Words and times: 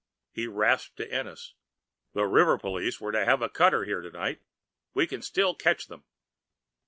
He 0.31 0.47
rasped 0.47 0.97
to 0.97 1.11
Ennis. 1.13 1.53
"The 2.13 2.25
river 2.25 2.57
police 2.57 2.99
were 2.99 3.11
to 3.11 3.23
have 3.23 3.43
a 3.43 3.49
cutter 3.49 3.83
here 3.85 4.01
tonight. 4.01 4.41
We 4.95 5.05
can 5.05 5.21
still 5.21 5.53
catch 5.53 5.89
them." 5.89 6.05